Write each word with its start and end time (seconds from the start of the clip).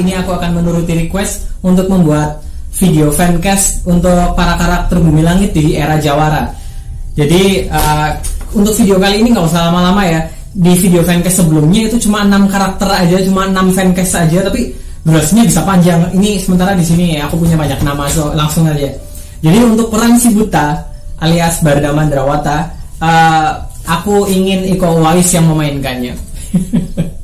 ini 0.00 0.16
aku 0.16 0.32
akan 0.34 0.60
menuruti 0.60 1.06
request 1.06 1.60
untuk 1.60 1.86
membuat 1.92 2.40
video 2.74 3.12
fancast 3.12 3.84
untuk 3.84 4.32
para 4.38 4.56
karakter 4.56 4.96
Bumi 5.02 5.20
Langit 5.20 5.52
di 5.52 5.76
era 5.76 6.00
Jawara. 6.00 6.48
Jadi 7.18 7.68
uh, 7.68 8.08
untuk 8.56 8.72
video 8.78 8.96
kali 8.96 9.20
ini 9.20 9.34
nggak 9.34 9.46
usah 9.46 9.68
lama-lama 9.68 10.02
ya. 10.06 10.20
Di 10.50 10.74
video 10.74 11.06
fancast 11.06 11.46
sebelumnya 11.46 11.86
itu 11.86 11.96
cuma 12.08 12.26
enam 12.26 12.50
karakter 12.50 12.90
aja, 12.90 13.22
cuma 13.22 13.46
enam 13.46 13.70
fancast 13.70 14.18
aja, 14.18 14.50
tapi 14.50 14.74
durasinya 15.06 15.46
bisa 15.46 15.62
panjang. 15.62 16.10
Ini 16.16 16.42
sementara 16.42 16.74
di 16.74 16.82
sini 16.82 17.20
aku 17.22 17.38
punya 17.38 17.54
banyak 17.54 17.80
nama, 17.86 18.10
so 18.10 18.34
langsung 18.34 18.66
aja. 18.66 18.90
Jadi 19.40 19.58
untuk 19.62 19.92
peran 19.94 20.18
si 20.18 20.34
buta 20.34 20.80
alias 21.22 21.62
Barda 21.62 21.94
Mandrawata, 21.94 22.66
uh, 22.98 23.50
aku 23.86 24.26
ingin 24.26 24.66
Iko 24.74 24.98
Uwais 24.98 25.30
yang 25.30 25.46
memainkannya. 25.46 26.14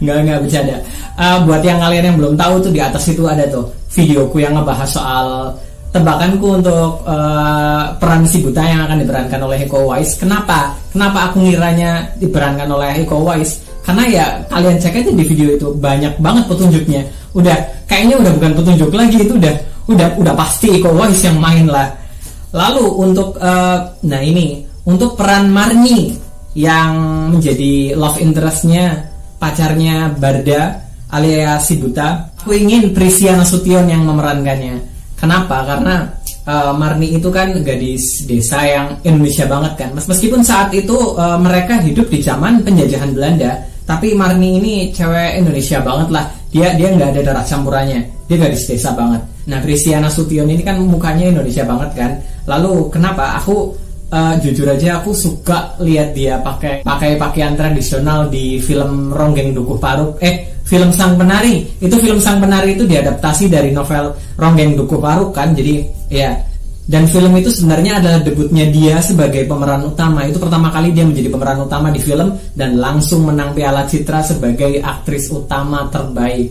nggak 0.00 0.16
nggak 0.22 0.38
bercanda. 0.46 0.76
Uh, 1.20 1.44
buat 1.44 1.60
yang 1.60 1.76
kalian 1.76 2.04
yang 2.08 2.16
belum 2.16 2.32
tahu 2.32 2.64
tuh 2.64 2.72
di 2.72 2.80
atas 2.80 3.04
itu 3.12 3.28
ada 3.28 3.44
tuh 3.52 3.68
videoku 3.92 4.40
yang 4.40 4.56
ngebahas 4.56 4.88
soal 4.88 5.52
tebakanku 5.92 6.62
untuk 6.62 7.04
uh, 7.04 7.92
peran 8.00 8.24
si 8.24 8.40
buta 8.40 8.62
yang 8.62 8.88
akan 8.88 9.04
diperankan 9.04 9.40
oleh 9.44 9.68
Iko 9.68 9.84
Uwais. 9.84 10.16
Kenapa? 10.16 10.72
Kenapa 10.88 11.28
aku 11.28 11.44
ngiranya 11.44 12.08
diperankan 12.16 12.64
oleh 12.72 13.04
Iko 13.04 13.20
Uwais? 13.20 13.60
Karena 13.84 14.08
ya 14.08 14.24
kalian 14.48 14.80
cek 14.80 14.96
aja 15.02 15.10
di 15.12 15.24
video 15.26 15.60
itu 15.60 15.68
banyak 15.76 16.16
banget 16.22 16.44
petunjuknya. 16.48 17.02
Udah 17.36 17.58
kayaknya 17.84 18.16
udah 18.22 18.32
bukan 18.40 18.52
petunjuk 18.56 18.90
lagi 18.94 19.18
itu 19.20 19.34
udah 19.36 19.54
udah 19.92 20.08
udah 20.16 20.34
pasti 20.38 20.78
Iko 20.80 20.94
Uwais 20.94 21.20
yang 21.20 21.36
main 21.36 21.68
lah. 21.68 21.90
Lalu 22.56 22.86
untuk 22.96 23.36
uh, 23.42 23.92
nah 24.08 24.20
ini 24.24 24.62
untuk 24.86 25.20
peran 25.20 25.52
Marni 25.52 26.16
yang 26.56 26.96
menjadi 27.34 27.92
love 27.98 28.18
interestnya 28.22 29.10
pacarnya 29.36 30.14
Barda 30.14 30.89
alias 31.10 31.66
si 31.66 31.78
buta 31.78 32.30
aku 32.40 32.56
ingin 32.56 32.96
Prisia 32.96 33.36
Nasution 33.36 33.84
yang 33.84 34.06
memerankannya. 34.08 34.80
Kenapa? 35.20 35.68
Karena 35.68 36.08
uh, 36.48 36.72
Marni 36.72 37.12
itu 37.12 37.28
kan 37.28 37.52
gadis 37.60 38.24
desa 38.24 38.64
yang 38.64 38.96
Indonesia 39.04 39.44
banget 39.44 39.72
kan. 39.76 39.90
Meskipun 39.92 40.40
saat 40.40 40.72
itu 40.72 40.96
uh, 40.96 41.36
mereka 41.36 41.76
hidup 41.84 42.08
di 42.08 42.24
zaman 42.24 42.64
penjajahan 42.64 43.12
Belanda 43.12 43.60
tapi 43.84 44.14
Marni 44.14 44.62
ini 44.62 44.74
cewek 44.94 45.42
Indonesia 45.42 45.82
banget 45.82 46.08
lah. 46.14 46.24
Dia 46.54 46.72
dia 46.78 46.94
nggak 46.94 47.10
ada 47.10 47.20
darah 47.20 47.44
campurannya. 47.44 48.00
Dia 48.30 48.36
gadis 48.38 48.70
desa 48.70 48.94
banget. 48.94 49.20
Nah 49.50 49.58
Prisia 49.60 49.98
Nasution 49.98 50.46
ini 50.46 50.62
kan 50.62 50.78
mukanya 50.78 51.26
Indonesia 51.28 51.66
banget 51.66 51.90
kan. 51.98 52.10
Lalu 52.46 52.88
kenapa? 52.88 53.36
Aku 53.42 53.74
uh, 54.14 54.34
jujur 54.38 54.70
aja 54.70 55.02
aku 55.02 55.10
suka 55.10 55.74
lihat 55.82 56.14
dia 56.14 56.38
pakai 56.38 56.86
pakai 56.86 57.18
pakaian 57.18 57.58
tradisional 57.58 58.30
di 58.30 58.62
film 58.62 59.10
Ronggeng 59.10 59.52
Dukuh 59.52 59.76
Paruk. 59.76 60.22
Eh 60.22 60.59
film 60.70 60.94
Sang 60.94 61.18
Penari. 61.18 61.66
Itu 61.82 61.98
film 61.98 62.22
Sang 62.22 62.38
Penari 62.38 62.78
itu 62.78 62.86
diadaptasi 62.86 63.50
dari 63.50 63.74
novel 63.74 64.14
Ronggeng 64.38 64.78
Dukuh 64.78 65.02
Paruk 65.02 65.34
kan? 65.34 65.50
Jadi 65.50 65.82
ya. 66.06 66.30
Dan 66.90 67.06
film 67.06 67.38
itu 67.38 67.50
sebenarnya 67.54 68.02
adalah 68.02 68.18
debutnya 68.22 68.66
dia 68.70 68.98
sebagai 69.02 69.46
pemeran 69.46 69.82
utama. 69.86 70.26
Itu 70.26 70.42
pertama 70.42 70.74
kali 70.74 70.90
dia 70.90 71.06
menjadi 71.06 71.30
pemeran 71.30 71.62
utama 71.62 71.90
di 71.90 72.02
film 72.02 72.34
dan 72.54 72.78
langsung 72.78 73.26
menang 73.26 73.54
Piala 73.54 73.86
Citra 73.86 74.22
sebagai 74.26 74.78
aktris 74.82 75.30
utama 75.30 75.86
terbaik. 75.90 76.50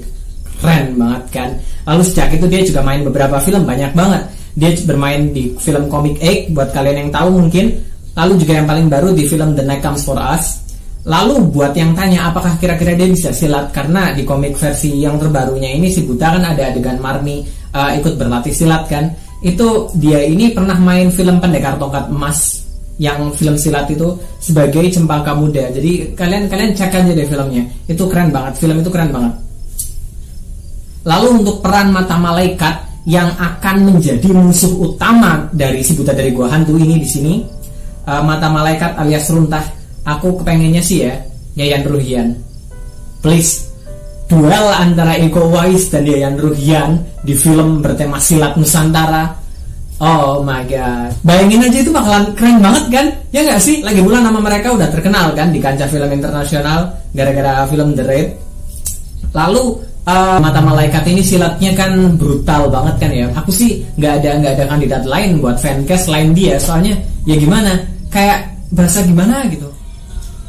Keren 0.60 0.96
banget 0.96 1.24
kan? 1.32 1.50
Lalu 1.88 2.04
sejak 2.08 2.36
itu 2.36 2.46
dia 2.48 2.62
juga 2.64 2.84
main 2.84 3.04
beberapa 3.04 3.40
film 3.44 3.68
banyak 3.68 3.92
banget. 3.92 4.24
Dia 4.56 4.72
bermain 4.88 5.32
di 5.32 5.56
film 5.60 5.92
Comic 5.92 6.20
Egg 6.24 6.52
buat 6.56 6.72
kalian 6.72 7.08
yang 7.08 7.12
tahu 7.12 7.36
mungkin. 7.36 7.76
Lalu 8.16 8.34
juga 8.40 8.64
yang 8.64 8.68
paling 8.68 8.88
baru 8.88 9.12
di 9.12 9.24
film 9.28 9.56
The 9.60 9.64
Night 9.64 9.84
Comes 9.84 10.08
For 10.08 10.16
Us. 10.16 10.69
Lalu 11.10 11.50
buat 11.50 11.74
yang 11.74 11.98
tanya 11.98 12.30
apakah 12.30 12.54
kira-kira 12.62 12.94
dia 12.94 13.10
bisa 13.10 13.34
silat 13.34 13.74
karena 13.74 14.14
di 14.14 14.22
komik 14.22 14.54
versi 14.54 14.94
yang 15.02 15.18
terbarunya 15.18 15.74
ini 15.74 15.90
si 15.90 16.06
buta 16.06 16.38
kan 16.38 16.54
ada 16.54 16.70
adegan 16.70 17.02
Marni 17.02 17.42
uh, 17.74 17.98
ikut 17.98 18.14
berlatih 18.14 18.54
silat 18.54 18.86
kan. 18.86 19.10
Itu 19.42 19.90
dia 19.98 20.22
ini 20.22 20.54
pernah 20.54 20.78
main 20.78 21.10
film 21.10 21.42
Pendekar 21.42 21.82
Tongkat 21.82 22.14
Emas 22.14 22.62
yang 23.02 23.34
film 23.34 23.58
silat 23.58 23.90
itu 23.90 24.14
sebagai 24.38 24.86
cempaka 24.94 25.34
muda. 25.34 25.74
Jadi 25.74 26.14
kalian 26.14 26.46
kalian 26.46 26.78
cek 26.78 26.94
aja 26.94 27.12
deh 27.18 27.26
filmnya. 27.26 27.66
Itu 27.90 28.06
keren 28.06 28.30
banget. 28.30 28.62
Film 28.62 28.78
itu 28.78 28.94
keren 28.94 29.10
banget. 29.10 29.34
Lalu 31.10 31.42
untuk 31.42 31.66
peran 31.66 31.90
mata 31.90 32.22
malaikat 32.22 32.86
yang 33.10 33.34
akan 33.34 33.82
menjadi 33.82 34.30
musuh 34.30 34.78
utama 34.78 35.50
dari 35.58 35.82
si 35.82 35.98
buta 35.98 36.14
dari 36.14 36.30
gua 36.30 36.54
hantu 36.54 36.78
ini 36.78 37.02
di 37.02 37.08
sini 37.10 37.34
uh, 38.06 38.22
mata 38.22 38.46
malaikat 38.52 38.94
alias 38.94 39.26
runtah 39.34 39.79
aku 40.06 40.42
kepengennya 40.44 40.84
sih 40.84 41.08
ya 41.08 41.14
Yayan 41.58 41.84
Ruhian 41.88 42.28
please 43.24 43.68
duel 44.30 44.68
antara 44.76 45.18
Iko 45.20 45.50
Uwais 45.50 45.90
dan 45.92 46.06
Yayan 46.06 46.38
Ruhian 46.38 47.04
di 47.26 47.36
film 47.36 47.84
bertema 47.84 48.20
silat 48.22 48.56
Nusantara 48.56 49.36
Oh 50.00 50.40
my 50.48 50.64
god 50.64 51.12
Bayangin 51.28 51.60
aja 51.60 51.84
itu 51.84 51.92
bakalan 51.92 52.32
keren 52.32 52.64
banget 52.64 52.86
kan 52.88 53.06
Ya 53.36 53.44
nggak 53.44 53.60
sih 53.60 53.84
Lagi 53.84 54.00
pula 54.00 54.24
nama 54.24 54.40
mereka 54.40 54.72
udah 54.72 54.88
terkenal 54.88 55.36
kan 55.36 55.52
Di 55.52 55.60
kancah 55.60 55.92
film 55.92 56.08
internasional 56.08 56.88
Gara-gara 57.12 57.68
film 57.68 58.00
The 58.00 58.08
Raid 58.08 58.32
Lalu 59.36 59.64
uh, 60.10 60.38
mata 60.42 60.62
malaikat 60.62 61.04
ini 61.06 61.22
silatnya 61.22 61.72
kan 61.78 62.18
brutal 62.18 62.70
banget 62.70 62.96
kan 62.98 63.12
ya. 63.14 63.26
Aku 63.38 63.52
sih 63.54 63.86
nggak 63.98 64.14
ada 64.22 64.30
nggak 64.42 64.54
ada 64.58 64.66
kandidat 64.66 65.04
lain 65.06 65.38
buat 65.38 65.58
fancast 65.62 66.10
lain 66.10 66.34
dia. 66.34 66.58
Soalnya 66.58 66.98
ya 67.30 67.36
gimana? 67.38 67.78
Kayak 68.10 68.50
berasa 68.74 69.06
gimana 69.06 69.46
gitu. 69.54 69.69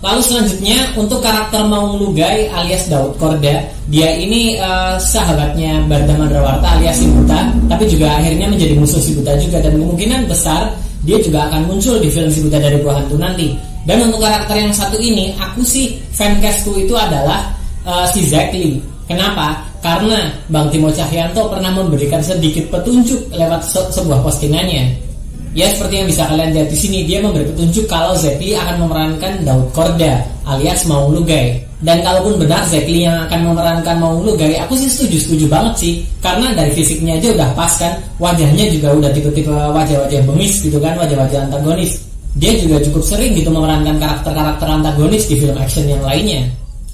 Lalu 0.00 0.20
selanjutnya 0.24 0.78
untuk 0.96 1.20
karakter 1.20 1.60
Maung 1.68 2.00
Lugai 2.00 2.48
alias 2.48 2.88
Daud 2.88 3.20
Korda, 3.20 3.68
dia 3.92 4.08
ini 4.16 4.56
uh, 4.56 4.96
sahabatnya 4.96 5.84
Barda 5.84 6.16
Mandrawarta 6.16 6.80
alias 6.80 7.04
Sibuta, 7.04 7.52
tapi 7.68 7.84
juga 7.84 8.16
akhirnya 8.16 8.48
menjadi 8.48 8.80
musuh 8.80 8.96
Sibuta 8.96 9.36
juga 9.36 9.60
dan 9.60 9.76
kemungkinan 9.76 10.24
besar 10.24 10.72
dia 11.04 11.20
juga 11.20 11.48
akan 11.52 11.68
muncul 11.68 12.00
di 12.00 12.08
film 12.08 12.32
Sibuta 12.32 12.56
dari 12.56 12.80
Buah 12.80 13.04
Hantu 13.04 13.20
nanti. 13.20 13.52
Dan 13.84 14.08
untuk 14.08 14.24
karakter 14.24 14.56
yang 14.56 14.72
satu 14.72 14.96
ini, 15.00 15.36
aku 15.36 15.60
sih 15.64 16.00
fancastku 16.16 16.76
itu 16.80 16.92
adalah 16.96 17.52
uh, 17.84 18.04
si 18.12 18.24
Zack 18.24 18.52
Lee 18.56 18.80
Kenapa? 19.10 19.66
Karena 19.82 20.30
Bang 20.46 20.70
Timo 20.70 20.86
Cahyanto 20.94 21.50
pernah 21.50 21.74
memberikan 21.74 22.22
sedikit 22.22 22.70
petunjuk 22.70 23.34
lewat 23.34 23.58
se 23.66 23.82
sebuah 23.90 24.22
postingannya. 24.22 25.09
Ya 25.50 25.66
seperti 25.74 25.98
yang 25.98 26.06
bisa 26.06 26.22
kalian 26.30 26.54
lihat 26.54 26.68
di 26.70 26.78
sini, 26.78 26.98
dia 27.02 27.18
memberi 27.18 27.42
petunjuk 27.50 27.90
kalau 27.90 28.14
Zekli 28.14 28.54
akan 28.54 28.86
memerankan 28.86 29.42
Daud 29.42 29.66
Korda 29.74 30.22
alias 30.46 30.86
Maung 30.86 31.10
Lugai. 31.10 31.58
Dan 31.82 32.06
kalaupun 32.06 32.38
benar 32.38 32.62
Zekli 32.70 33.02
yang 33.02 33.26
akan 33.26 33.50
memerankan 33.50 33.98
Maung 33.98 34.22
Lugai, 34.22 34.54
aku 34.62 34.78
sih 34.78 34.86
setuju-setuju 34.86 35.50
banget 35.50 35.74
sih. 35.82 35.92
Karena 36.22 36.54
dari 36.54 36.70
fisiknya 36.70 37.18
aja 37.18 37.34
udah 37.34 37.50
pas 37.58 37.72
kan, 37.82 37.98
wajahnya 38.22 38.70
juga 38.70 38.94
udah 38.94 39.10
tipe-tipe 39.10 39.50
wajah-wajah 39.50 40.20
bengis 40.22 40.62
gitu 40.62 40.78
kan, 40.78 40.94
wajah-wajah 40.94 41.50
antagonis. 41.50 41.98
Dia 42.38 42.54
juga 42.62 42.78
cukup 42.86 43.02
sering 43.02 43.34
gitu 43.34 43.50
memerankan 43.50 43.98
karakter-karakter 43.98 44.66
antagonis 44.70 45.26
di 45.26 45.34
film 45.34 45.58
action 45.58 45.82
yang 45.90 46.04
lainnya. 46.06 46.46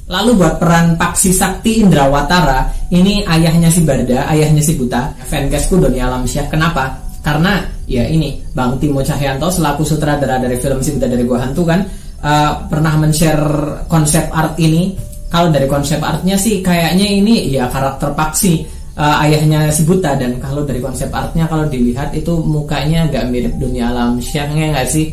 Lalu 0.07 0.39
buat 0.39 0.63
peran 0.63 0.97
Paksi 0.97 1.35
Sakti 1.35 1.83
Indrawatara, 1.83 2.73
ini 2.95 3.21
ayahnya 3.27 3.69
si 3.69 3.83
Barda, 3.83 4.31
ayahnya 4.31 4.63
si 4.63 4.79
Buta, 4.79 5.13
fancastku 5.27 5.83
Doni 5.83 5.99
Alamsyah. 5.99 6.47
Kenapa? 6.47 7.06
Karena 7.27 7.59
ya 7.91 8.07
ini 8.07 8.39
Bang 8.55 8.79
Timo 8.79 9.03
Cahyanto 9.03 9.51
selaku 9.51 9.83
sutradara 9.83 10.39
dari 10.39 10.63
film 10.63 10.79
Si 10.79 10.95
Buta 10.95 11.11
dari 11.11 11.27
Gua 11.27 11.43
Hantu 11.43 11.67
kan 11.67 11.83
uh, 12.23 12.71
pernah 12.71 12.95
men-share 13.03 13.83
konsep 13.91 14.31
art 14.31 14.55
ini. 14.63 14.95
Kalau 15.27 15.51
dari 15.51 15.67
konsep 15.67 15.99
artnya 15.99 16.39
sih 16.39 16.63
kayaknya 16.63 17.03
ini 17.03 17.51
ya 17.51 17.67
karakter 17.67 18.15
Paksi 18.15 18.63
uh, 18.95 19.27
ayahnya 19.27 19.75
si 19.75 19.83
Buta 19.83 20.15
dan 20.15 20.39
kalau 20.39 20.63
dari 20.63 20.79
konsep 20.79 21.11
artnya 21.11 21.51
kalau 21.51 21.67
dilihat 21.67 22.15
itu 22.15 22.31
mukanya 22.47 23.11
agak 23.11 23.27
mirip 23.35 23.59
Doni 23.59 23.83
Alamsyah 23.83 24.47
nggak 24.55 24.87
sih? 24.87 25.11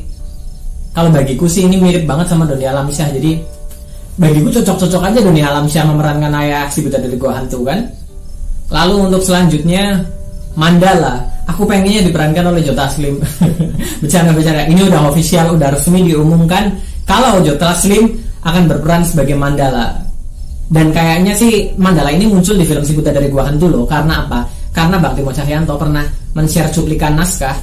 Kalau 0.94 1.10
bagiku 1.10 1.50
sih 1.50 1.66
ini 1.66 1.82
mirip 1.82 2.06
banget 2.06 2.30
sama 2.30 2.46
Doni 2.46 2.70
Alamsyah 2.70 3.10
jadi 3.10 3.42
bagiku 4.22 4.54
cocok-cocok 4.54 5.02
aja 5.10 5.20
dunia 5.26 5.50
alam 5.50 5.66
syah 5.66 5.90
memerankan 5.90 6.30
ayah 6.46 6.70
si 6.70 6.86
buta 6.86 7.02
dari 7.02 7.18
gua 7.18 7.42
hantu 7.42 7.66
kan 7.66 7.82
lalu 8.70 9.10
untuk 9.10 9.26
selanjutnya 9.26 10.06
Mandala 10.54 11.33
aku 11.48 11.68
pengennya 11.68 12.06
diperankan 12.08 12.46
oleh 12.50 12.62
Jota 12.64 12.88
Slim. 12.90 13.20
Bercanda-bercanda. 14.02 14.68
Ini 14.70 14.82
udah 14.90 15.12
official 15.12 15.56
udah 15.56 15.70
resmi 15.74 16.06
diumumkan. 16.08 16.74
Kalau 17.04 17.44
Jota 17.44 17.76
Slim 17.76 18.12
akan 18.44 18.64
berperan 18.68 19.04
sebagai 19.04 19.36
Mandala. 19.36 20.04
Dan 20.68 20.90
kayaknya 20.90 21.36
sih 21.36 21.76
Mandala 21.78 22.10
ini 22.10 22.26
muncul 22.26 22.56
di 22.58 22.66
film 22.66 22.82
si 22.82 22.96
buta 22.96 23.12
dari 23.12 23.28
gua 23.28 23.48
hantu 23.48 23.70
loh. 23.70 23.84
Karena 23.84 24.26
apa? 24.26 24.48
Karena 24.74 24.98
Bang 24.98 25.14
Timo 25.14 25.30
Cahyanto 25.30 25.78
pernah 25.78 26.04
men-share 26.34 26.74
cuplikan 26.74 27.14
naskah 27.14 27.54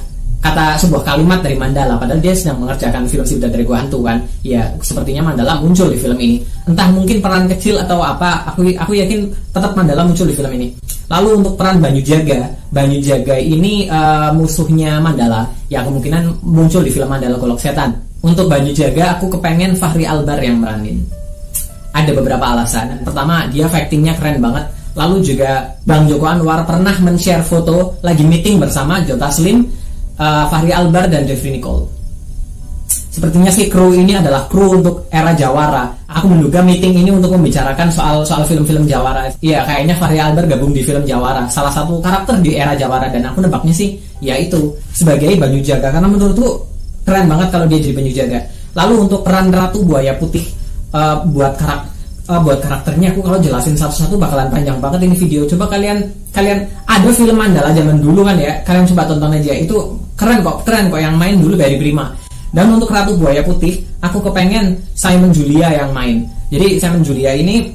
kata 0.41 0.79
sebuah 0.79 1.05
kalimat 1.05 1.43
dari 1.43 1.59
Mandala. 1.59 1.99
Padahal 1.99 2.21
dia 2.23 2.33
sedang 2.33 2.63
mengerjakan 2.63 3.05
film 3.05 3.25
si 3.27 3.35
dari 3.37 3.65
gua 3.67 3.83
hantu 3.83 4.01
kan. 4.05 4.21
Ya 4.45 4.71
sepertinya 4.79 5.33
Mandala 5.33 5.59
muncul 5.59 5.91
di 5.91 5.97
film 5.99 6.17
ini. 6.17 6.39
Entah 6.65 6.87
mungkin 6.93 7.19
peran 7.19 7.49
kecil 7.51 7.81
atau 7.81 7.99
apa 7.99 8.47
aku 8.47 8.65
aku 8.77 8.93
yakin 8.95 9.27
tetap 9.51 9.73
Mandala 9.75 10.07
muncul 10.07 10.29
di 10.29 10.37
film 10.37 10.53
ini 10.55 10.69
lalu 11.11 11.43
untuk 11.43 11.59
peran 11.59 11.83
Banyu 11.83 11.99
Jaga 11.99 12.47
Banyu 12.71 13.03
Jaga 13.03 13.35
ini 13.35 13.91
uh, 13.91 14.31
musuhnya 14.31 15.03
Mandala 15.03 15.43
ya 15.67 15.83
kemungkinan 15.83 16.39
muncul 16.47 16.79
di 16.79 16.91
film 16.95 17.11
Mandala 17.11 17.35
Golok 17.35 17.59
Setan 17.59 17.91
untuk 18.23 18.47
Banyu 18.47 18.71
Jaga 18.71 19.19
aku 19.19 19.27
kepengen 19.27 19.75
Fahri 19.75 20.07
Albar 20.07 20.39
yang 20.39 20.63
meranin 20.63 21.03
Ada 21.91 22.15
beberapa 22.15 22.55
alasan. 22.55 23.03
Pertama, 23.03 23.51
dia 23.51 23.67
fightingnya 23.67 24.15
keren 24.15 24.39
banget. 24.39 24.63
Lalu 24.95 25.23
juga 25.27 25.75
Bang 25.83 26.07
Joko 26.07 26.23
Anwar 26.23 26.63
pernah 26.63 26.95
men-share 27.03 27.43
foto 27.43 27.99
lagi 27.99 28.23
meeting 28.23 28.63
bersama 28.63 29.03
Jota 29.03 29.27
Slim, 29.27 29.67
uh, 30.15 30.47
Fahri 30.47 30.71
Albar 30.71 31.11
dan 31.11 31.27
Jeffrey 31.27 31.59
Nicole. 31.59 32.00
Sepertinya 33.11 33.51
sih 33.51 33.67
kru 33.67 33.91
ini 33.91 34.15
adalah 34.15 34.47
kru 34.47 34.79
untuk 34.79 35.11
era 35.11 35.35
Jawara. 35.35 35.83
Aku 36.07 36.31
menduga 36.31 36.63
meeting 36.63 36.95
ini 36.95 37.11
untuk 37.11 37.35
membicarakan 37.35 37.91
soal 37.91 38.23
soal 38.23 38.47
film-film 38.47 38.87
Jawara. 38.87 39.27
Iya, 39.43 39.67
kayaknya 39.67 39.99
Fahri 39.99 40.15
Albar 40.15 40.47
gabung 40.47 40.71
di 40.71 40.79
film 40.79 41.03
Jawara. 41.03 41.43
Salah 41.51 41.75
satu 41.75 41.99
karakter 41.99 42.39
di 42.39 42.55
era 42.55 42.71
Jawara 42.71 43.11
dan 43.11 43.27
aku 43.27 43.43
nebaknya 43.43 43.75
sih 43.75 43.99
ya 44.23 44.39
itu 44.39 44.71
sebagai 44.95 45.35
Banyu 45.35 45.59
Jaga 45.59 45.91
karena 45.91 46.07
menurutku 46.07 46.63
keren 47.03 47.27
banget 47.27 47.51
kalau 47.51 47.67
dia 47.67 47.83
jadi 47.83 47.93
Banyu 47.99 48.11
Jaga. 48.15 48.39
Lalu 48.79 48.93
untuk 49.03 49.27
peran 49.27 49.51
Ratu 49.51 49.83
Buaya 49.83 50.15
Putih 50.15 50.47
uh, 50.95 51.19
buat 51.27 51.59
karakter 51.59 51.91
uh, 52.31 52.39
buat 52.39 52.63
karakternya 52.63 53.11
aku 53.11 53.19
kalau 53.19 53.37
jelasin 53.43 53.75
satu-satu 53.75 54.15
bakalan 54.15 54.47
panjang 54.47 54.79
banget 54.79 55.03
ini 55.03 55.15
video. 55.19 55.43
Coba 55.51 55.67
kalian 55.67 55.99
kalian 56.31 56.63
ada 56.87 57.09
film 57.11 57.35
Mandala 57.35 57.75
zaman 57.75 57.99
dulu 57.99 58.23
kan 58.23 58.39
ya, 58.39 58.55
kalian 58.63 58.87
coba 58.95 59.03
tonton 59.03 59.35
aja. 59.35 59.51
Itu 59.51 59.99
keren 60.15 60.39
kok, 60.39 60.63
keren 60.63 60.87
kok 60.87 61.01
yang 61.03 61.19
main 61.19 61.35
dulu 61.35 61.59
dari 61.59 61.75
Prima. 61.75 62.30
Dan 62.51 62.75
untuk 62.75 62.91
Ratu 62.91 63.15
Buaya 63.15 63.39
Putih, 63.39 63.79
aku 64.03 64.19
kepengen 64.19 64.75
Simon 64.91 65.31
Julia 65.31 65.71
yang 65.71 65.95
main. 65.95 66.27
Jadi 66.51 66.75
Simon 66.83 66.99
Julia 66.99 67.31
ini 67.31 67.71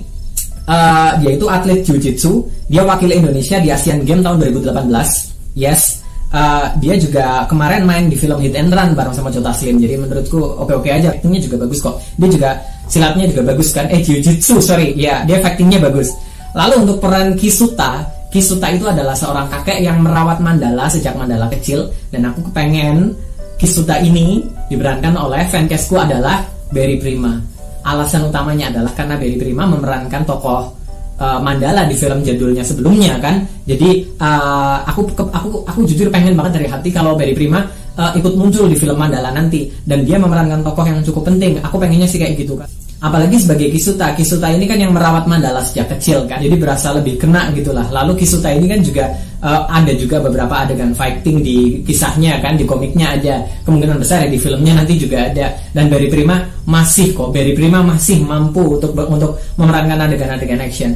uh, 0.68 1.16
dia 1.16 1.32
itu 1.32 1.48
atlet 1.48 1.80
jiu-jitsu, 1.80 2.44
dia 2.68 2.84
wakil 2.84 3.08
Indonesia 3.08 3.56
di 3.56 3.72
Asian 3.72 4.04
Games 4.04 4.20
tahun 4.20 4.36
2018. 4.52 5.56
Yes, 5.56 6.04
uh, 6.36 6.68
dia 6.76 7.00
juga 7.00 7.48
kemarin 7.48 7.88
main 7.88 8.04
di 8.12 8.20
film 8.20 8.36
Hit 8.36 8.52
and 8.52 8.68
Run 8.68 8.92
bareng 8.92 9.16
sama 9.16 9.32
Jota 9.32 9.48
Slim. 9.56 9.80
Jadi 9.80 9.96
menurutku 9.96 10.36
oke-oke 10.36 10.92
aja, 10.92 11.08
actingnya 11.08 11.40
juga 11.40 11.56
bagus 11.64 11.80
kok. 11.80 11.96
Dia 12.20 12.28
juga 12.28 12.50
silatnya 12.84 13.24
juga 13.32 13.42
bagus 13.48 13.68
kan? 13.72 13.88
Eh 13.88 14.04
jiu-jitsu, 14.04 14.60
sorry, 14.60 14.92
ya 14.92 15.24
dia 15.24 15.40
fightingnya 15.40 15.80
bagus. 15.80 16.12
Lalu 16.52 16.84
untuk 16.84 17.00
peran 17.00 17.32
Kisuta, 17.32 18.04
Kisuta 18.28 18.68
itu 18.68 18.84
adalah 18.84 19.16
seorang 19.16 19.48
kakek 19.48 19.80
yang 19.80 20.04
merawat 20.04 20.36
Mandala 20.44 20.84
sejak 20.92 21.16
Mandala 21.16 21.48
kecil 21.48 21.88
dan 22.12 22.28
aku 22.28 22.44
kepengen 22.52 23.16
Kisuta 23.56 23.96
ini 24.04 24.44
diperankan 24.68 25.16
oleh 25.16 25.48
fankesku 25.48 25.96
adalah 25.96 26.44
Berry 26.68 27.00
Prima. 27.00 27.40
Alasan 27.86 28.28
utamanya 28.28 28.68
adalah 28.68 28.92
karena 28.92 29.16
Berry 29.16 29.40
Prima 29.40 29.64
memerankan 29.64 30.28
tokoh 30.28 30.76
uh, 31.16 31.40
Mandala 31.40 31.88
di 31.88 31.96
film 31.96 32.20
jadulnya 32.20 32.60
sebelumnya 32.60 33.16
kan. 33.16 33.40
Jadi 33.64 34.16
uh, 34.20 34.84
aku 34.84 35.08
aku 35.16 35.64
aku 35.64 35.80
jujur 35.88 36.12
pengen 36.12 36.36
banget 36.36 36.60
dari 36.60 36.68
hati 36.68 36.88
kalau 36.92 37.16
Berry 37.16 37.32
Prima 37.32 37.64
uh, 37.96 38.12
ikut 38.12 38.36
muncul 38.36 38.68
di 38.68 38.76
film 38.76 39.00
Mandala 39.00 39.32
nanti 39.32 39.72
dan 39.88 40.04
dia 40.04 40.20
memerankan 40.20 40.60
tokoh 40.60 40.84
yang 40.84 41.00
cukup 41.00 41.32
penting. 41.32 41.56
Aku 41.64 41.80
pengennya 41.80 42.04
sih 42.04 42.20
kayak 42.20 42.36
gitu 42.36 42.60
kan 42.60 42.68
apalagi 43.00 43.36
sebagai 43.36 43.68
Kisuta. 43.72 44.16
Kisuta 44.16 44.48
ini 44.52 44.64
kan 44.64 44.78
yang 44.80 44.92
merawat 44.92 45.28
Mandala 45.28 45.60
sejak 45.60 45.96
kecil 45.96 46.24
kan. 46.24 46.40
Jadi 46.40 46.56
berasa 46.56 46.96
lebih 46.96 47.20
kena 47.20 47.52
gitulah. 47.52 47.86
Lalu 47.92 48.24
Kisuta 48.24 48.52
ini 48.52 48.66
kan 48.70 48.80
juga 48.80 49.12
uh, 49.44 49.68
ada 49.68 49.92
juga 49.92 50.22
beberapa 50.22 50.64
adegan 50.64 50.96
fighting 50.96 51.44
di 51.44 51.82
kisahnya 51.84 52.40
kan 52.40 52.56
di 52.56 52.64
komiknya 52.64 53.16
ada 53.18 53.34
kemungkinan 53.68 54.00
besar 54.00 54.24
ya 54.24 54.28
di 54.32 54.38
filmnya 54.40 54.72
nanti 54.76 54.96
juga 54.96 55.28
ada. 55.28 55.52
Dan 55.72 55.92
Barry 55.92 56.08
Prima 56.08 56.40
masih 56.64 57.12
kok. 57.12 57.32
Barry 57.32 57.52
Prima 57.52 57.84
masih 57.84 58.24
mampu 58.24 58.80
untuk 58.80 58.96
untuk 58.96 59.36
memerankan 59.60 60.08
adegan-adegan 60.08 60.62
action. 60.64 60.92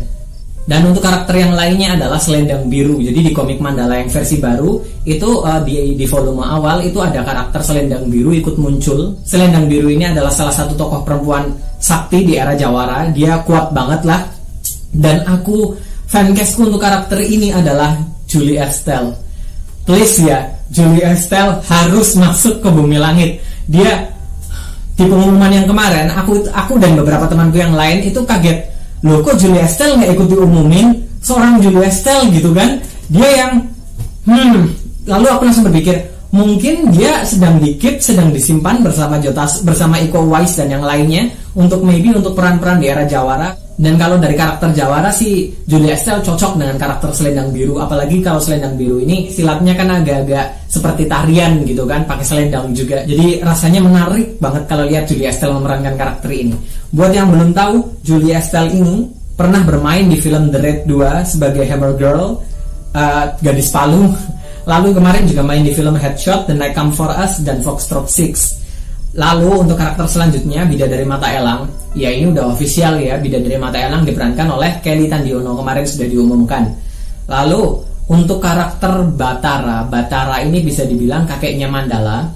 Dan 0.60 0.86
untuk 0.86 1.02
karakter 1.02 1.34
yang 1.40 1.56
lainnya 1.56 1.98
adalah 1.98 2.20
Selendang 2.20 2.68
Biru. 2.68 3.00
Jadi 3.00 3.26
di 3.26 3.32
komik 3.32 3.58
Mandala 3.58 3.96
yang 3.96 4.12
versi 4.12 4.38
baru 4.38 4.78
itu 5.02 5.40
uh, 5.42 5.58
di 5.64 5.96
di 5.96 6.06
volume 6.06 6.46
awal 6.46 6.84
itu 6.84 7.00
ada 7.00 7.24
karakter 7.24 7.64
Selendang 7.64 8.06
Biru 8.06 8.30
ikut 8.30 8.54
muncul. 8.60 9.18
Selendang 9.24 9.66
Biru 9.66 9.88
ini 9.90 10.06
adalah 10.06 10.30
salah 10.30 10.52
satu 10.52 10.76
tokoh 10.76 11.02
perempuan 11.02 11.48
sakti 11.80 12.28
di 12.28 12.36
era 12.36 12.54
Jawara. 12.54 13.08
Dia 13.10 13.40
kuat 13.42 13.74
banget 13.74 14.06
lah. 14.06 14.22
Dan 14.92 15.24
aku 15.26 15.74
fancastku 16.06 16.68
untuk 16.68 16.82
karakter 16.82 17.18
ini 17.24 17.50
adalah 17.50 17.96
Julie 18.28 18.60
Estelle. 18.60 19.16
Please 19.88 20.22
ya, 20.22 20.44
Julie 20.70 21.02
Estelle 21.02 21.58
harus 21.66 22.14
masuk 22.14 22.62
ke 22.62 22.68
Bumi 22.70 23.00
Langit. 23.00 23.42
Dia 23.66 24.06
di 24.94 25.08
pengumuman 25.08 25.48
yang 25.48 25.64
kemarin, 25.64 26.12
aku 26.12 26.44
aku 26.52 26.76
dan 26.76 26.92
beberapa 26.94 27.24
temanku 27.24 27.56
yang 27.56 27.72
lain 27.72 28.04
itu 28.04 28.20
kaget 28.20 28.70
loh 29.00 29.24
kok 29.24 29.36
Julia 29.40 29.64
Estelle 29.64 29.96
nggak 29.96 30.12
ikut 30.12 30.26
diumumin 30.28 30.86
seorang 31.24 31.60
Julia 31.64 31.88
Estelle 31.88 32.28
gitu 32.36 32.52
kan 32.52 32.76
dia 33.08 33.28
yang 33.32 33.52
hmm 34.28 34.68
lalu 35.08 35.26
aku 35.32 35.42
langsung 35.48 35.64
berpikir 35.72 36.04
mungkin 36.30 36.94
dia 36.94 37.26
sedang 37.26 37.58
dikit 37.58 37.98
sedang 37.98 38.30
disimpan 38.30 38.82
bersama 38.86 39.18
Jotas 39.18 39.66
bersama 39.66 39.98
Iko 39.98 40.30
Uwais 40.30 40.54
dan 40.54 40.70
yang 40.70 40.86
lainnya 40.86 41.26
untuk 41.58 41.82
maybe 41.82 42.14
untuk 42.14 42.38
peran-peran 42.38 42.78
di 42.78 42.86
era 42.86 43.04
Jawara. 43.06 43.50
Dan 43.80 43.96
kalau 43.96 44.20
dari 44.20 44.36
karakter 44.36 44.76
Jawara 44.76 45.08
sih 45.08 45.48
Julia 45.64 45.96
Estelle 45.96 46.20
cocok 46.20 46.60
dengan 46.60 46.76
karakter 46.76 47.16
Selendang 47.16 47.48
Biru. 47.48 47.80
Apalagi 47.80 48.20
kalau 48.20 48.36
Selendang 48.36 48.76
Biru 48.76 49.00
ini 49.00 49.32
silatnya 49.32 49.72
kan 49.72 49.88
agak-agak 49.88 50.68
seperti 50.68 51.08
tarian 51.08 51.64
gitu 51.64 51.88
kan 51.88 52.04
pakai 52.04 52.22
selendang 52.22 52.76
juga. 52.76 53.00
Jadi 53.08 53.40
rasanya 53.40 53.80
menarik 53.80 54.36
banget 54.36 54.68
kalau 54.68 54.84
lihat 54.84 55.08
Julia 55.08 55.32
Estelle 55.32 55.56
memerankan 55.56 55.96
karakter 55.96 56.28
ini. 56.28 56.54
Buat 56.92 57.12
yang 57.16 57.32
belum 57.32 57.50
tahu 57.56 58.04
Julia 58.04 58.38
Estelle 58.38 58.70
ini 58.76 59.08
pernah 59.32 59.64
bermain 59.64 60.04
di 60.04 60.20
film 60.20 60.52
The 60.52 60.60
Red 60.60 60.80
2 60.84 61.24
sebagai 61.24 61.64
Hammer 61.64 61.96
Girl 61.96 62.36
uh, 62.92 63.24
gadis 63.40 63.72
Palu 63.72 64.12
lalu 64.68 64.96
kemarin 64.96 65.24
juga 65.24 65.42
main 65.44 65.62
di 65.64 65.72
film 65.72 65.96
Headshot 65.96 66.48
The 66.48 66.54
Night 66.56 66.76
Come 66.76 66.92
For 66.92 67.08
Us 67.12 67.40
dan 67.44 67.60
Foxtrot 67.64 68.08
6 68.08 68.60
Lalu 69.10 69.66
untuk 69.66 69.74
karakter 69.74 70.06
selanjutnya 70.06 70.62
Bidadari 70.62 71.02
Mata 71.02 71.26
Elang, 71.26 71.66
ya 71.98 72.14
ini 72.14 72.30
udah 72.30 72.54
official 72.54 72.94
ya 73.02 73.18
Bidadari 73.18 73.58
Mata 73.58 73.82
Elang 73.82 74.06
diperankan 74.06 74.46
oleh 74.54 74.78
Kelly 74.78 75.10
Tandiono 75.10 75.58
kemarin 75.58 75.82
sudah 75.82 76.06
diumumkan. 76.06 76.70
Lalu 77.26 77.74
untuk 78.06 78.38
karakter 78.38 79.02
Batara, 79.10 79.82
Batara 79.90 80.46
ini 80.46 80.62
bisa 80.62 80.86
dibilang 80.86 81.26
kakeknya 81.26 81.66
Mandala. 81.66 82.30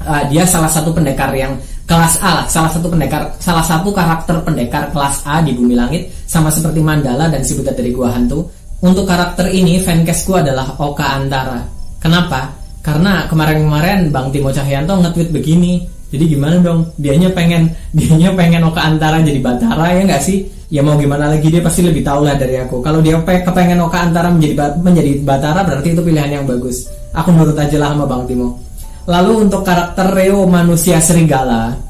Uh, 0.00 0.24
dia 0.32 0.42
salah 0.48 0.70
satu 0.72 0.90
pendekar 0.90 1.30
yang 1.36 1.54
kelas 1.86 2.18
A 2.24 2.42
lah, 2.42 2.46
salah 2.50 2.70
satu 2.74 2.90
pendekar, 2.90 3.30
salah 3.38 3.62
satu 3.62 3.94
karakter 3.94 4.42
pendekar 4.42 4.90
kelas 4.90 5.22
A 5.28 5.38
di 5.46 5.54
Bumi 5.54 5.78
Langit, 5.78 6.10
sama 6.26 6.50
seperti 6.50 6.82
Mandala 6.82 7.30
dan 7.30 7.46
si 7.46 7.54
Buta 7.54 7.70
dari 7.70 7.94
Gua 7.94 8.10
Hantu. 8.10 8.42
Untuk 8.80 9.04
karakter 9.04 9.52
ini, 9.52 9.76
fancastku 9.80 10.40
adalah 10.40 10.72
Oka 10.80 11.04
Antara. 11.04 11.60
Kenapa? 12.00 12.48
Karena 12.80 13.28
kemarin-kemarin 13.28 14.08
Bang 14.08 14.32
Timo 14.32 14.48
Cahyanto 14.48 14.96
nge-tweet 14.96 15.28
begini, 15.36 15.84
jadi 16.10 16.24
gimana 16.26 16.56
dong? 16.64 16.88
Dianya 16.96 17.28
pengen 17.30 17.70
dianya 17.96 18.32
pengen 18.32 18.64
Oka 18.66 18.82
Antara 18.82 19.20
jadi 19.20 19.38
Batara 19.38 19.94
ya 19.94 20.02
nggak 20.08 20.22
sih? 20.24 20.48
Ya 20.70 20.80
mau 20.86 20.94
gimana 20.94 21.34
lagi 21.34 21.50
dia 21.50 21.60
pasti 21.60 21.82
lebih 21.82 22.00
tahu 22.00 22.24
lah 22.24 22.40
dari 22.40 22.56
aku. 22.56 22.80
Kalau 22.80 23.04
dia 23.04 23.18
kepengen 23.20 23.78
Oka 23.84 24.00
Antara 24.00 24.32
menjadi 24.32 24.80
menjadi 24.80 25.10
Batara 25.22 25.60
berarti 25.60 25.92
itu 25.92 26.02
pilihan 26.02 26.40
yang 26.40 26.44
bagus. 26.46 26.88
Aku 27.12 27.34
nurut 27.34 27.58
aja 27.58 27.76
lah 27.76 27.92
sama 27.92 28.06
Bang 28.08 28.24
Timo. 28.24 28.58
Lalu 29.04 29.50
untuk 29.50 29.60
karakter 29.66 30.08
Reo 30.14 30.46
manusia 30.46 31.02
serigala 31.02 31.89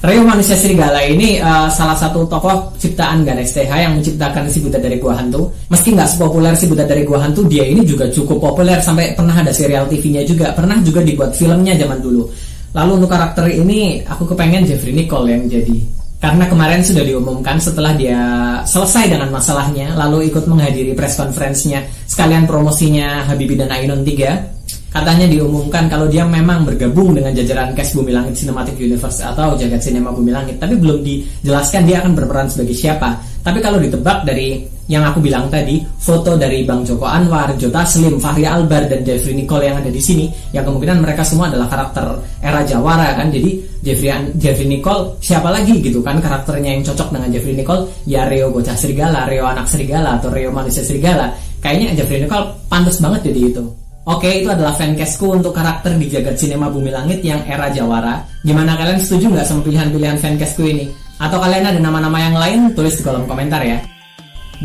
Reo 0.00 0.24
manusia 0.24 0.56
serigala 0.56 1.04
ini 1.04 1.36
uh, 1.44 1.68
salah 1.68 1.92
satu 1.92 2.24
tokoh 2.24 2.72
ciptaan 2.80 3.20
Ganesh 3.20 3.52
TH 3.52 3.68
yang 3.68 4.00
menciptakan 4.00 4.48
si 4.48 4.64
Buta 4.64 4.80
dari 4.80 4.96
Gua 4.96 5.12
Hantu. 5.12 5.52
Meski 5.68 5.92
nggak 5.92 6.16
sepopuler 6.16 6.56
si 6.56 6.64
Buta 6.72 6.88
dari 6.88 7.04
Gua 7.04 7.20
Hantu, 7.20 7.44
dia 7.44 7.68
ini 7.68 7.84
juga 7.84 8.08
cukup 8.08 8.40
populer. 8.40 8.80
Sampai 8.80 9.12
pernah 9.12 9.36
ada 9.36 9.52
serial 9.52 9.84
TV-nya 9.92 10.24
juga, 10.24 10.56
pernah 10.56 10.80
juga 10.80 11.04
dibuat 11.04 11.36
filmnya 11.36 11.76
zaman 11.76 12.00
dulu. 12.00 12.32
Lalu 12.72 12.90
untuk 12.96 13.12
karakter 13.12 13.52
ini 13.52 14.00
aku 14.08 14.24
kepengen 14.32 14.64
Jeffrey 14.64 14.96
Nicole 14.96 15.36
yang 15.36 15.44
jadi. 15.52 15.76
Karena 16.16 16.48
kemarin 16.48 16.80
sudah 16.80 17.04
diumumkan 17.04 17.60
setelah 17.60 17.92
dia 17.92 18.20
selesai 18.64 19.04
dengan 19.04 19.28
masalahnya 19.28 20.00
lalu 20.00 20.32
ikut 20.32 20.48
menghadiri 20.48 20.96
press 20.96 21.20
conference-nya. 21.20 21.84
Sekalian 22.08 22.48
promosinya 22.48 23.28
Habibie 23.28 23.60
dan 23.60 23.68
Ainun 23.68 24.00
3 24.00 24.59
katanya 24.90 25.26
diumumkan 25.30 25.86
kalau 25.86 26.10
dia 26.10 26.26
memang 26.26 26.66
bergabung 26.66 27.14
dengan 27.14 27.30
jajaran 27.30 27.72
Cast 27.78 27.94
Bumi 27.94 28.10
Langit 28.10 28.34
Cinematic 28.34 28.74
Universe 28.74 29.22
atau 29.22 29.54
Jagat 29.54 29.80
Cinema 29.80 30.10
Bumi 30.10 30.34
Langit 30.34 30.58
tapi 30.58 30.74
belum 30.74 31.00
dijelaskan 31.00 31.86
dia 31.86 32.02
akan 32.02 32.12
berperan 32.18 32.50
sebagai 32.50 32.74
siapa 32.74 33.22
tapi 33.40 33.58
kalau 33.64 33.80
ditebak 33.80 34.28
dari 34.28 34.60
yang 34.90 35.06
aku 35.06 35.22
bilang 35.22 35.46
tadi, 35.46 35.78
foto 36.02 36.34
dari 36.34 36.66
Bang 36.66 36.82
Joko 36.82 37.06
Anwar, 37.06 37.54
Jota 37.54 37.86
Slim, 37.86 38.18
Fahri 38.18 38.42
Albar 38.42 38.90
dan 38.90 39.06
Jeffrey 39.06 39.38
Nicole 39.38 39.70
yang 39.70 39.78
ada 39.78 39.86
di 39.86 40.02
sini, 40.02 40.26
yang 40.50 40.66
kemungkinan 40.66 40.98
mereka 40.98 41.22
semua 41.22 41.46
adalah 41.46 41.70
karakter 41.70 42.10
era 42.42 42.66
Jawara 42.66 43.14
kan. 43.14 43.30
Jadi 43.30 43.62
Jeffrey 43.86 44.10
Jeffrey 44.34 44.66
Nicole 44.66 45.14
siapa 45.22 45.46
lagi 45.46 45.78
gitu 45.78 46.02
kan 46.02 46.18
karakternya 46.18 46.74
yang 46.74 46.82
cocok 46.82 47.14
dengan 47.14 47.30
Jeffrey 47.30 47.54
Nicole? 47.54 47.86
Ya 48.04 48.26
Rio 48.26 48.50
bocah 48.50 48.74
serigala, 48.74 49.30
Rio 49.30 49.46
anak 49.46 49.70
serigala 49.70 50.18
atau 50.18 50.28
Rio 50.34 50.50
manusia 50.50 50.82
serigala. 50.82 51.32
Kayaknya 51.62 52.02
Jeffrey 52.02 52.26
Nicole 52.26 52.50
pantas 52.66 52.98
banget 52.98 53.30
jadi 53.30 53.40
itu. 53.54 53.79
Oke, 54.10 54.42
itu 54.42 54.50
adalah 54.50 54.74
fancastku 54.74 55.38
untuk 55.38 55.54
karakter 55.54 55.94
di 55.94 56.10
jagat 56.10 56.34
sinema 56.34 56.66
Bumi 56.66 56.90
Langit 56.90 57.22
yang 57.22 57.46
era 57.46 57.70
Jawara. 57.70 58.18
Gimana 58.42 58.74
kalian 58.74 58.98
setuju 58.98 59.30
nggak 59.30 59.46
sama 59.46 59.62
pilihan-pilihan 59.62 60.18
fancastku 60.18 60.66
ini? 60.66 60.90
Atau 61.22 61.38
kalian 61.38 61.70
ada 61.70 61.78
nama-nama 61.78 62.18
yang 62.18 62.34
lain? 62.34 62.74
Tulis 62.74 62.98
di 62.98 63.06
kolom 63.06 63.30
komentar 63.30 63.62
ya. 63.62 63.78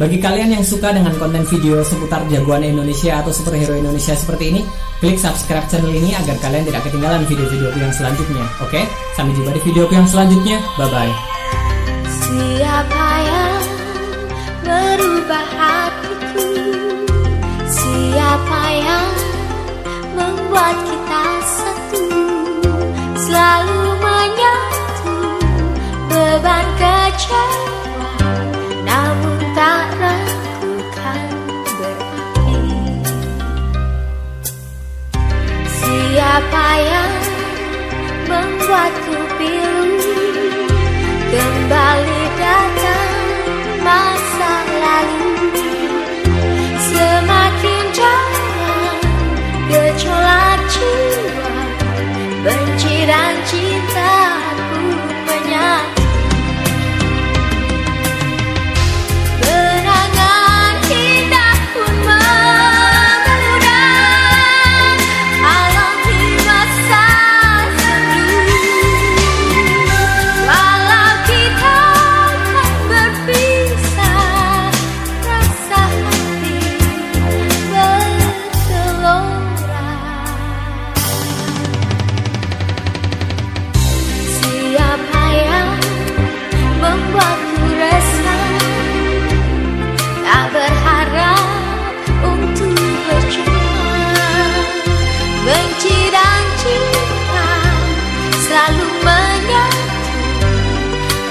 Bagi 0.01 0.17
kalian 0.17 0.49
yang 0.59 0.65
suka 0.65 0.91
dengan 0.91 1.13
konten 1.21 1.45
video 1.45 1.79
seputar 1.85 2.25
jagoan 2.27 2.65
Indonesia 2.65 3.21
atau 3.21 3.29
superhero 3.29 3.77
Indonesia 3.77 4.17
seperti 4.17 4.49
ini, 4.49 4.61
klik 4.97 5.21
subscribe 5.21 5.63
channel 5.69 5.93
ini 5.93 6.17
agar 6.17 6.35
kalian 6.41 6.65
tidak 6.65 6.81
ketinggalan 6.89 7.21
video-videoku 7.29 7.77
yang 7.79 7.93
selanjutnya. 7.93 8.43
Oke, 8.65 8.81
sampai 9.13 9.31
jumpa 9.37 9.51
di 9.53 9.61
videoku 9.61 9.93
yang 9.93 10.09
selanjutnya. 10.09 10.57
Bye-bye. 10.75 11.13
Siapa 12.09 13.07
yang 13.21 13.61
merubah 14.65 15.47
hatiku 15.53 16.43
Siapa 17.69 18.61
yang 18.83 19.14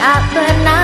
Tak 0.04 0.20
pernah 0.36 0.83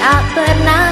Tak 0.00 0.32
pernah 0.32 0.89